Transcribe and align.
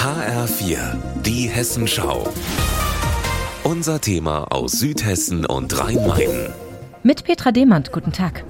HR4, 0.00 0.78
die 1.26 1.46
Hessenschau. 1.46 2.26
Unser 3.64 4.00
Thema 4.00 4.44
aus 4.50 4.72
Südhessen 4.72 5.44
und 5.44 5.78
Rhein-Main. 5.78 6.54
Mit 7.02 7.24
Petra 7.24 7.52
Demand, 7.52 7.92
guten 7.92 8.10
Tag. 8.10 8.46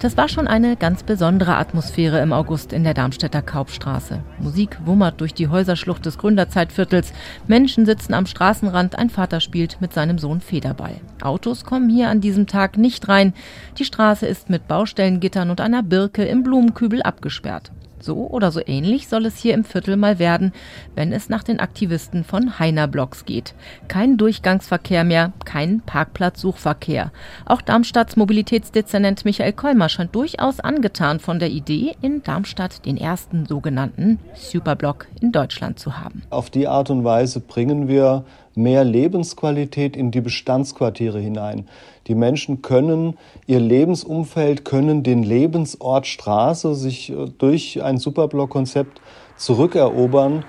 Das 0.00 0.16
war 0.16 0.28
schon 0.28 0.48
eine 0.48 0.74
ganz 0.74 1.04
besondere 1.04 1.54
Atmosphäre 1.54 2.18
im 2.18 2.32
August 2.32 2.72
in 2.72 2.82
der 2.82 2.92
Darmstädter 2.92 3.40
Kaupstraße. 3.40 4.18
Musik 4.40 4.78
wummert 4.84 5.20
durch 5.20 5.32
die 5.32 5.46
Häuserschlucht 5.46 6.04
des 6.06 6.18
Gründerzeitviertels. 6.18 7.12
Menschen 7.46 7.86
sitzen 7.86 8.12
am 8.12 8.26
Straßenrand, 8.26 8.98
ein 8.98 9.10
Vater 9.10 9.38
spielt 9.38 9.80
mit 9.80 9.92
seinem 9.92 10.18
Sohn 10.18 10.40
Federball. 10.40 10.96
Autos 11.22 11.64
kommen 11.64 11.88
hier 11.88 12.08
an 12.08 12.20
diesem 12.20 12.48
Tag 12.48 12.78
nicht 12.78 13.08
rein. 13.08 13.32
Die 13.78 13.84
Straße 13.84 14.26
ist 14.26 14.50
mit 14.50 14.66
Baustellengittern 14.66 15.50
und 15.50 15.60
einer 15.60 15.84
Birke 15.84 16.24
im 16.24 16.42
Blumenkübel 16.42 17.00
abgesperrt. 17.00 17.70
So 18.04 18.26
oder 18.28 18.52
so 18.52 18.60
ähnlich 18.66 19.08
soll 19.08 19.24
es 19.24 19.38
hier 19.38 19.54
im 19.54 19.64
Viertel 19.64 19.96
mal 19.96 20.18
werden, 20.18 20.52
wenn 20.94 21.10
es 21.10 21.30
nach 21.30 21.42
den 21.42 21.58
Aktivisten 21.58 22.22
von 22.22 22.58
Heiner 22.58 22.86
Blocks 22.86 23.24
geht. 23.24 23.54
Kein 23.88 24.18
Durchgangsverkehr 24.18 25.04
mehr, 25.04 25.32
kein 25.46 25.80
Parkplatzsuchverkehr. 25.80 27.12
Auch 27.46 27.62
Darmstadts 27.62 28.16
Mobilitätsdezernent 28.16 29.24
Michael 29.24 29.54
Kolmer 29.54 29.88
scheint 29.88 30.14
durchaus 30.14 30.60
angetan 30.60 31.18
von 31.18 31.38
der 31.38 31.48
Idee, 31.48 31.96
in 32.02 32.22
Darmstadt 32.22 32.84
den 32.84 32.98
ersten 32.98 33.46
sogenannten 33.46 34.18
Superblock 34.34 35.06
in 35.22 35.32
Deutschland 35.32 35.78
zu 35.78 35.98
haben. 35.98 36.24
Auf 36.28 36.50
die 36.50 36.68
Art 36.68 36.90
und 36.90 37.04
Weise 37.04 37.40
bringen 37.40 37.88
wir 37.88 38.26
mehr 38.56 38.84
Lebensqualität 38.84 39.96
in 39.96 40.10
die 40.10 40.20
Bestandsquartiere 40.20 41.18
hinein. 41.18 41.68
Die 42.06 42.14
Menschen 42.14 42.62
können 42.62 43.16
ihr 43.46 43.60
Lebensumfeld, 43.60 44.64
können 44.64 45.02
den 45.02 45.22
Lebensort 45.22 46.06
Straße 46.06 46.74
sich 46.74 47.10
äh, 47.10 47.26
durch 47.38 47.82
ein 47.82 47.98
Superblock-Konzept 47.98 49.00
zurückerobern. 49.36 50.44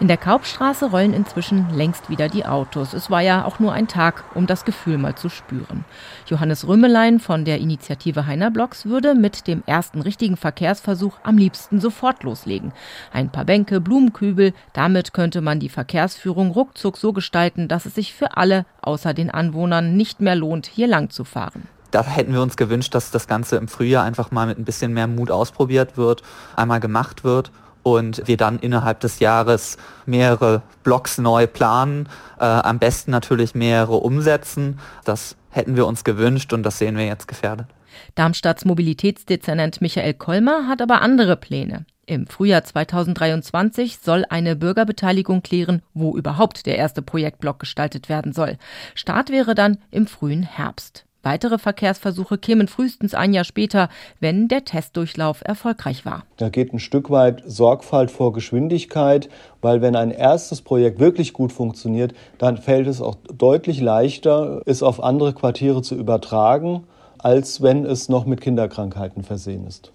In 0.00 0.08
der 0.08 0.16
Kaupstraße 0.16 0.90
rollen 0.90 1.12
inzwischen 1.12 1.68
längst 1.70 2.10
wieder 2.10 2.28
die 2.28 2.44
Autos. 2.44 2.92
Es 2.92 3.10
war 3.10 3.20
ja 3.20 3.44
auch 3.44 3.58
nur 3.58 3.72
ein 3.72 3.88
Tag, 3.88 4.24
um 4.34 4.46
das 4.46 4.64
Gefühl 4.64 4.98
mal 4.98 5.14
zu 5.14 5.28
spüren. 5.28 5.84
Johannes 6.26 6.66
Römelein 6.66 7.20
von 7.20 7.44
der 7.44 7.58
Initiative 7.58 8.26
Heiner 8.26 8.50
Blocks 8.50 8.86
würde 8.86 9.14
mit 9.14 9.46
dem 9.46 9.62
ersten 9.66 10.00
richtigen 10.00 10.36
Verkehrsversuch 10.36 11.18
am 11.22 11.38
liebsten 11.38 11.80
sofort 11.80 12.22
loslegen. 12.24 12.72
Ein 13.12 13.30
paar 13.30 13.44
Bänke, 13.44 13.80
Blumenkübel, 13.80 14.54
damit 14.72 15.12
könnte 15.12 15.40
man 15.40 15.60
die 15.60 15.68
Verkehrsführung 15.68 16.50
ruckzuck 16.50 16.96
so 16.96 17.12
gestalten, 17.12 17.68
dass 17.68 17.86
es 17.86 17.94
sich 17.94 18.14
für 18.14 18.36
alle 18.36 18.66
außer 18.80 19.14
den 19.14 19.30
Anwohnern 19.30 19.96
nicht 19.96 20.20
mehr 20.20 20.34
lohnt, 20.34 20.66
hier 20.66 20.88
lang 20.88 21.10
zu 21.10 21.24
fahren 21.24 21.68
da 21.92 22.02
hätten 22.02 22.32
wir 22.32 22.40
uns 22.40 22.56
gewünscht, 22.56 22.94
dass 22.94 23.10
das 23.10 23.26
Ganze 23.26 23.56
im 23.56 23.68
Frühjahr 23.68 24.02
einfach 24.02 24.30
mal 24.30 24.46
mit 24.46 24.58
ein 24.58 24.64
bisschen 24.64 24.94
mehr 24.94 25.06
Mut 25.06 25.30
ausprobiert 25.30 25.98
wird, 25.98 26.22
einmal 26.56 26.80
gemacht 26.80 27.22
wird 27.22 27.52
und 27.82 28.26
wir 28.26 28.36
dann 28.36 28.58
innerhalb 28.58 29.00
des 29.00 29.18
Jahres 29.18 29.76
mehrere 30.06 30.62
Blocks 30.82 31.18
neu 31.18 31.46
planen, 31.46 32.08
äh, 32.38 32.44
am 32.44 32.78
besten 32.78 33.10
natürlich 33.10 33.54
mehrere 33.54 33.96
umsetzen. 33.96 34.78
Das 35.04 35.36
hätten 35.50 35.76
wir 35.76 35.86
uns 35.86 36.04
gewünscht 36.04 36.52
und 36.52 36.62
das 36.62 36.78
sehen 36.78 36.96
wir 36.96 37.06
jetzt 37.06 37.28
gefährdet. 37.28 37.66
Darmstadts 38.14 38.64
Mobilitätsdezernent 38.64 39.80
Michael 39.80 40.14
Kolmer 40.14 40.66
hat 40.66 40.80
aber 40.80 41.02
andere 41.02 41.36
Pläne. 41.36 41.84
Im 42.04 42.26
Frühjahr 42.26 42.64
2023 42.64 43.98
soll 43.98 44.24
eine 44.28 44.56
Bürgerbeteiligung 44.56 45.42
klären, 45.42 45.82
wo 45.94 46.16
überhaupt 46.16 46.66
der 46.66 46.76
erste 46.76 47.00
Projektblock 47.00 47.60
gestaltet 47.60 48.08
werden 48.08 48.32
soll. 48.32 48.58
Start 48.94 49.30
wäre 49.30 49.54
dann 49.54 49.78
im 49.90 50.06
frühen 50.06 50.42
Herbst. 50.42 51.06
Weitere 51.22 51.58
Verkehrsversuche 51.58 52.36
kämen 52.36 52.66
frühestens 52.66 53.14
ein 53.14 53.32
Jahr 53.32 53.44
später, 53.44 53.88
wenn 54.18 54.48
der 54.48 54.64
Testdurchlauf 54.64 55.42
erfolgreich 55.44 56.04
war. 56.04 56.24
Da 56.36 56.48
geht 56.48 56.72
ein 56.72 56.80
Stück 56.80 57.10
weit 57.10 57.42
Sorgfalt 57.46 58.10
vor 58.10 58.32
Geschwindigkeit, 58.32 59.28
weil 59.60 59.80
wenn 59.82 59.94
ein 59.94 60.10
erstes 60.10 60.62
Projekt 60.62 60.98
wirklich 60.98 61.32
gut 61.32 61.52
funktioniert, 61.52 62.12
dann 62.38 62.56
fällt 62.56 62.88
es 62.88 63.00
auch 63.00 63.16
deutlich 63.32 63.80
leichter, 63.80 64.62
es 64.66 64.82
auf 64.82 65.02
andere 65.02 65.32
Quartiere 65.32 65.82
zu 65.82 65.94
übertragen, 65.94 66.84
als 67.22 67.62
wenn 67.62 67.84
es 67.84 68.08
noch 68.08 68.26
mit 68.26 68.40
Kinderkrankheiten 68.40 69.22
versehen 69.22 69.66
ist. 69.66 69.92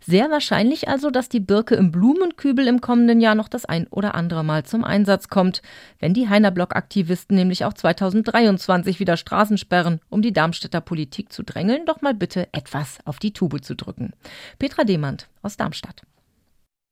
Sehr 0.00 0.30
wahrscheinlich 0.30 0.88
also, 0.88 1.10
dass 1.10 1.28
die 1.28 1.40
Birke 1.40 1.74
im 1.74 1.92
Blumenkübel 1.92 2.66
im 2.66 2.80
kommenden 2.80 3.20
Jahr 3.20 3.34
noch 3.34 3.48
das 3.48 3.64
ein 3.64 3.86
oder 3.88 4.14
andere 4.14 4.44
Mal 4.44 4.64
zum 4.64 4.84
Einsatz 4.84 5.28
kommt, 5.28 5.62
wenn 5.98 6.14
die 6.14 6.28
Heiner 6.28 6.50
Block-Aktivisten 6.50 7.36
nämlich 7.36 7.64
auch 7.64 7.74
2023 7.74 8.98
wieder 8.98 9.16
Straßen 9.16 9.58
sperren, 9.58 10.00
um 10.08 10.22
die 10.22 10.32
Darmstädter 10.32 10.80
Politik 10.80 11.32
zu 11.32 11.42
drängeln, 11.42 11.86
doch 11.86 12.02
mal 12.02 12.14
bitte 12.14 12.48
etwas 12.52 12.98
auf 13.04 13.18
die 13.18 13.32
Tube 13.32 13.62
zu 13.62 13.74
drücken. 13.74 14.12
Petra 14.58 14.84
Demand 14.84 15.28
aus 15.42 15.56
Darmstadt. 15.56 16.02